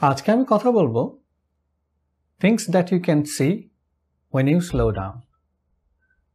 আজকে 0.00 0.32
আমি 0.32 0.44
কথা 0.48 0.70
বলব 0.70 1.18
things 2.40 2.70
that 2.70 2.92
you 2.92 3.00
can 3.00 3.24
see 3.24 3.70
when 4.32 4.48
you 4.48 4.60
slow 4.60 4.90
down 4.90 5.20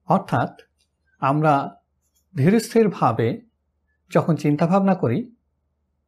অর্থাৎ 0.07 0.61
আমরা 1.19 1.81
ধীরস্থিরভাবে 2.37 3.41
যখন 4.13 4.35
চিন্তাভাবনা 4.35 4.95
করি, 4.95 5.35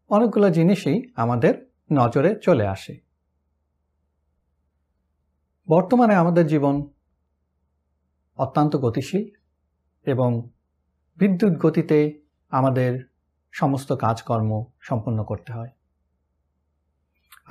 অনেকগুলো 0.10 0.50
জিনিসই 0.50 1.02
আমাদের 1.16 1.72
নজরে 1.91 2.40
চলে 2.44 2.68
আসে। 2.68 2.98
বর্তমানে 5.68 6.16
আমাদের 6.16 6.48
জীবন 6.48 6.88
অত্যন্ত 8.38 8.76
গতিশীল 8.76 9.30
এবং 10.05 10.49
বিদ্যুৎ 11.18 11.54
গতিতে 11.58 12.22
আমাদের 12.49 13.04
সমস্ত 13.52 13.94
কাজকর্ম 13.94 14.66
সম্পন্ন 14.80 15.24
করতে 15.24 15.54
হয়। 15.54 15.70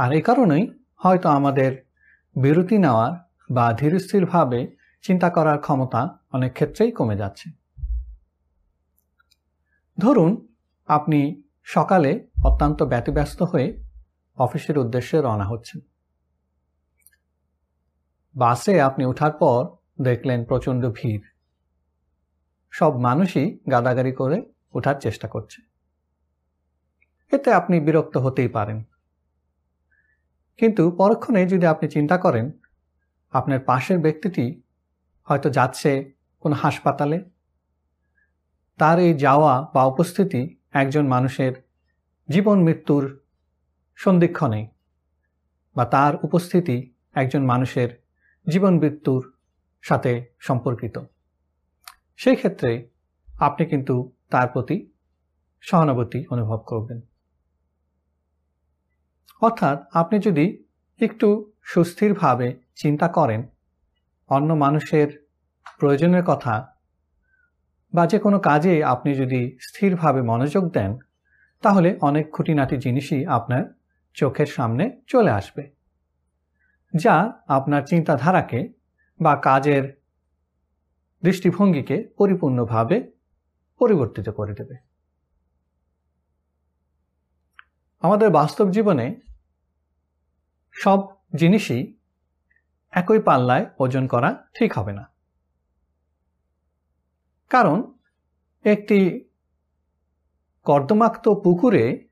আর 0.00 0.12
এই 0.12 0.22
কারণেই 0.22 0.64
হয়তো 0.96 1.28
আমাদের 1.28 1.70
বিরতি 2.36 2.78
নেওয়ার 2.78 3.12
বা 3.54 3.72
ধীরস্থিরভাবে 3.72 4.60
চিন্তা 5.02 5.30
করার 5.30 5.58
ক্ষমতা 5.58 6.00
অনেক 6.32 6.52
ক্ষেত্রেই 6.52 6.90
কমে 6.90 7.16
যাচ্ছে। 7.16 7.50
ধরুন, 9.98 10.30
আপনি 10.88 11.42
সকালে 11.64 12.10
অত্যন্ত 12.44 12.82
ব্যতিব্যস্ত 12.82 13.42
হয়ে 13.42 13.68
অফিসের 14.36 14.78
উদ্দেশ্যে 14.78 15.20
রওনা 15.20 15.44
হচ্ছেন। 15.44 15.80
বাসে 18.36 18.80
আপনি 18.80 19.04
ওঠার 19.04 19.32
পর 19.32 19.60
দেখলেন 20.02 20.44
প্রচণ্ড 20.44 20.82
ভিড়। 20.94 21.22
সব 22.70 22.92
মানুষই 22.98 23.58
গাদাগাড়ি 23.70 24.12
করে 24.12 24.38
ওঠার 24.74 24.96
চেষ্টা 25.00 25.28
করছে। 25.28 25.58
এতে 27.32 27.52
আপনি 27.52 27.80
বিরক্ত 27.80 28.16
হতেই 28.16 28.48
পারেন। 28.48 28.78
কিন্তু 30.60 30.90
পরক্ষণে 30.90 31.46
যদি 31.46 31.66
আপনি 31.66 31.88
চিন্তা 31.88 32.18
করেন, 32.18 32.52
আপনার 33.30 33.60
পাশের 33.60 33.98
ব্যক্তিটি 33.98 34.62
হয়তো 35.22 35.50
যাচ্ছে 35.50 36.12
কোনো 36.40 36.54
হাসপাতালে। 36.54 37.24
তার 38.78 38.98
এই 38.98 39.14
যাওয়া 39.14 39.70
বা 39.74 39.84
উপস্থিতি 39.84 40.56
একজন 40.72 41.06
মানুষের 41.06 41.52
জীবন 42.28 42.62
মৃত্যুর 42.62 43.22
সন্ধিক্ষণে 43.94 44.68
বা 45.76 45.84
তার 45.84 46.12
উপস্থিতি 46.24 46.94
একজন 47.14 47.42
মানুষের 47.44 48.04
জীবন 48.48 48.78
মৃত্যুর 48.78 49.22
সাথে 49.82 50.24
সম্পর্কিত। 50.40 50.98
সেই 52.16 52.36
ক্ষেত্রে 52.36 52.88
আপনি 53.40 53.66
কিন্তু 53.66 54.12
তার 54.30 54.48
প্রতি 54.48 54.90
সহানুভূতি 55.60 56.26
অনুভব 56.30 56.56
করবেন। 56.56 57.09
অর্থাৎ 59.40 59.86
আপনি 59.92 60.18
যদি 60.18 60.64
একটু 61.00 61.52
সুস্থিরভাবে 61.62 62.60
চিন্তা 62.74 63.08
করেন, 63.08 63.42
অন্য 64.28 64.52
মানুষের 64.54 65.08
প্রয়োজনের 65.78 66.24
কথা 66.24 66.74
বা 67.94 68.06
যে 68.06 68.18
কোনো 68.18 68.38
কাজে 68.38 68.84
আপনি 68.84 69.14
যদি 69.14 69.56
স্থিরভাবে 69.60 70.22
মনোযোগ 70.22 70.72
দেন, 70.72 70.98
তাহলে 71.62 71.98
অনেক 72.00 72.30
খুঁটিনাটি 72.30 72.76
জিনিসই 72.76 73.26
আপনার 73.26 73.64
চোখের 74.14 74.46
সামনে 74.46 75.00
চলে 75.06 75.30
আসবে, 75.30 75.70
যা 76.96 77.32
আপনার 77.48 77.82
চিন্তাধারাকে 77.82 78.72
বা 79.20 79.36
কাজের 79.36 80.00
দৃষ্টিভঙ্গিকে 81.22 82.14
পরিপূর্ণভাবে 82.18 83.12
পরিবর্তিত 83.78 84.28
করে 84.28 84.54
দেবে। 84.54 84.76
আমাদের 88.02 88.30
বাস্তব 88.30 88.70
জীবনে 88.70 89.20
সব 90.80 91.00
জিনিসই 91.36 91.94
একই 92.90 93.18
পাল্লায় 93.18 93.66
ওজন 93.78 94.06
করা 94.06 94.48
ঠিক 94.54 94.72
হবে 94.72 94.92
না। 94.92 95.12
কারণ 97.50 97.92
একটি 98.64 99.28
কর্দমাক্ত 100.62 101.28
পুকুরে 101.28 102.08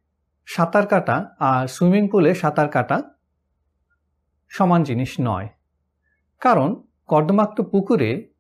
সাঁতার 0.47 0.87
কাটা 0.87 1.37
আর 1.39 1.67
সুইমিং 1.67 2.09
পুলে 2.09 2.35
সাঁতার 2.35 2.69
কাটা 2.69 3.03
সমান 4.49 4.83
জিনিস 4.83 5.17
নয়। 5.21 5.49
কারণ 6.41 6.83
কর্দমাক্ত 7.07 7.61
পুকুরে 7.61 8.33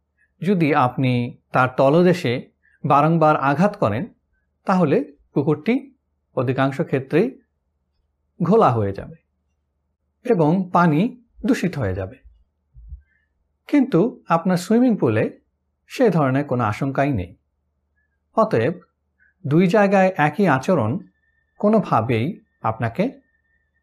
যদি 0.43 0.75
আপনি 0.75 1.39
তার 1.53 1.69
তলদেশে 1.77 2.50
বারংবার 2.84 3.37
আঘাত 3.37 3.77
করেন, 3.77 4.05
তাহলে 4.65 5.16
পুকুরটি 5.34 5.97
অধিকাংশ 6.37 6.81
ক্ষেত্রেই 6.81 7.41
ঘোলা 8.43 8.71
হয়ে 8.71 8.93
যাবে। 8.93 9.28
এবং 10.31 10.71
পানি 10.72 11.25
দূষিত 11.47 11.78
হয়ে 11.78 11.94
যাবে। 11.94 12.16
কিন্তু 13.66 14.25
আপনার 14.28 14.56
সুইমিং 14.56 14.97
পুলে 14.97 15.41
সে 15.87 16.11
ধরনের 16.11 16.44
কোনো 16.44 16.65
আশঙ্কাই 16.65 17.12
নেই। 17.12 17.37
অতএব 18.37 18.72
দুই 19.47 19.66
জায়গায় 19.66 20.15
একই 20.16 20.47
আচরণ 20.47 20.99
কোনোভাবেই 21.59 22.41
আপনাকে 22.62 23.21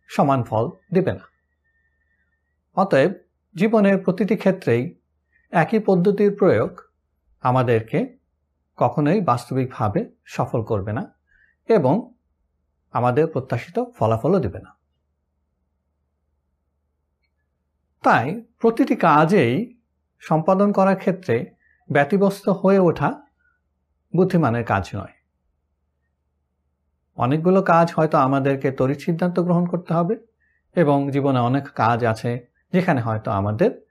সমান 0.08 0.44
ফল 0.44 0.72
দেবে 0.94 1.14
না। 1.14 1.20
অতএব 2.76 3.12
জীবনের 3.56 3.98
প্রতিটি 3.98 4.36
ক্ষেত্রেই 4.36 4.96
একই 5.52 5.80
পদ্ধতির 5.80 6.36
প্রয়োগ 6.36 6.82
আমাদেরকে 7.42 8.18
কখনোই 8.76 9.22
বাস্তবিকভাবে 9.22 10.12
সফল 10.26 10.64
করবে 10.64 10.94
না 10.94 11.14
এবং 11.68 12.14
আমাদের 12.92 13.28
প্রত্যাশিত 13.28 13.84
ফলাফলও 13.96 14.40
দেবে 14.40 14.60
না। 14.60 14.84
তাই 18.06 18.46
প্রতিটি 18.60 18.96
কাজেই 18.96 19.80
সম্পাদন 20.20 20.72
করার 20.72 20.96
ক্ষেত্রে 20.96 21.36
ব্যতিব্যস্ত 21.92 22.50
হয়ে 22.50 22.80
ওঠা 22.80 23.22
বুদ্ধিমানের 24.16 24.66
কাজ 24.66 24.90
নয়। 24.96 25.14
অনেকগুলো 27.16 27.62
কাজ 27.62 27.94
হয়তো 27.96 28.18
আমাদেরকে 28.18 28.72
তড়িৎ 28.72 29.00
সিদ্ধান্ত 29.02 29.40
গ্রহণ 29.40 29.66
করতে 29.66 29.94
হবে 29.94 30.16
এবং 30.76 31.12
জীবনে 31.12 31.40
অনেক 31.40 31.64
কাজ 31.68 32.06
আছে 32.06 32.48
যেখানে 32.74 33.02
হয়তো 33.02 33.32
আমাদের 33.32 33.86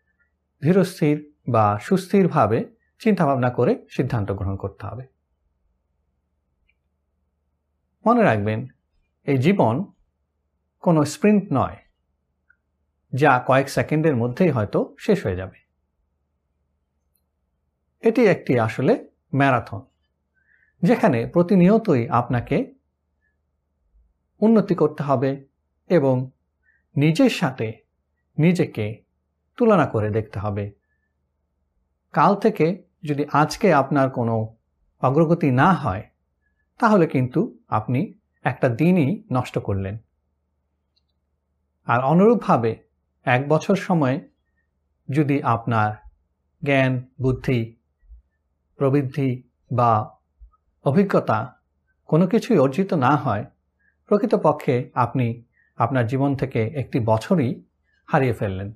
ধীরস্থির 0.62 1.32
বা 1.48 1.78
সুস্থিরভাবে 1.82 2.58
চিন্তাভাবনা 2.98 3.50
করে 3.50 3.86
সিদ্ধান্ত 3.90 4.32
গ্রহণ 4.32 4.56
করতে 4.56 4.86
হবে। 4.86 5.04
মনে 8.06 8.22
রাখবেন, 8.22 8.66
এই 9.26 9.38
জীবন 9.38 9.84
কোনো 10.80 11.04
স্প্রিন্ট 11.04 11.44
নয়। 11.52 11.76
যা 13.14 13.44
কয়েক 13.46 13.68
সেকেন্ডের 13.68 14.16
মধ্যেই 14.16 14.50
হয়তো 14.50 14.96
শেষ 14.98 15.26
হয়ে 15.26 15.36
যাবে। 15.36 15.58
এটি 18.02 18.22
একটি 18.26 18.58
আসলে 18.58 19.08
ম্যারাথন, 19.34 19.80
যেখানে 20.82 21.26
প্রতিনিয়তই 21.26 22.08
আপনাকে 22.08 22.74
উন্নতি 24.40 24.74
করতে 24.74 25.02
হবে 25.02 25.46
এবং 25.90 26.30
নিজের 26.96 27.30
সাথে 27.30 27.72
নিজেকে 28.38 29.04
তুলনা 29.56 29.86
করে 29.86 30.10
দেখতে 30.10 30.38
হবে। 30.38 30.72
কাল 32.12 32.34
থেকে 32.34 32.66
যদি 33.02 33.24
আজকে 33.32 33.74
আপনার 33.74 34.10
কোনো 34.10 34.56
অগ্রগতি 35.02 35.50
না 35.50 35.72
হয়, 35.72 36.04
তাহলে 36.78 37.06
কিন্তু 37.06 37.58
আপনি 37.68 38.00
একটা 38.44 38.68
দিনই 38.68 39.24
নষ্ট 39.32 39.58
করলেন। 39.58 39.98
আর 41.86 42.00
অনুরূপভাবে 42.04 42.93
এক 43.24 43.48
বছর 43.48 43.76
সময় 43.76 44.28
যদি 45.10 45.42
আপনার 45.42 45.92
জ্ঞান, 46.64 47.02
বুদ্ধি, 47.22 47.76
প্রবৃদ্ধি 48.76 49.42
বা 49.72 50.18
অভিজ্ঞতা 50.84 51.60
কোনো 52.04 52.26
কিছুই 52.26 52.58
অর্জিত 52.58 52.92
না 52.94 53.16
হয়, 53.16 53.44
প্রকৃতপক্ষে 54.06 54.90
আপনি 54.94 55.44
আপনার 55.76 56.06
জীবন 56.06 56.36
থেকে 56.36 56.66
একটি 56.66 57.00
বছরই 57.00 57.64
হারিয়ে 58.06 58.32
ফেললেন। 58.32 58.72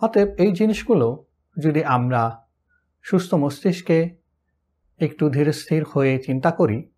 অতএব 0.00 0.28
এই 0.28 0.52
জিনিসগুলো 0.52 1.24
যদি 1.58 1.84
আমরা 1.84 2.46
সুস্থ 3.02 3.34
মস্তিষ্কে 3.34 4.16
একটু 4.98 5.30
ধীরস্থির 5.30 5.84
হয়ে 5.84 6.18
চিন্তা 6.18 6.50
করি, 6.50 6.90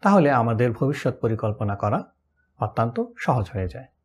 তাহলে 0.00 0.30
আমাদের 0.30 0.72
ভবিষ্যৎ 0.72 1.20
পরিকল্পনা 1.20 1.76
করা 1.76 2.12
অত্যন্ত 2.58 3.02
সহজ 3.18 3.50
হয়ে 3.54 3.68
যায়। 3.68 3.95